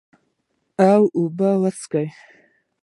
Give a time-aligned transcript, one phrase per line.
[0.89, 2.13] او اوبۀ به وڅښو ـ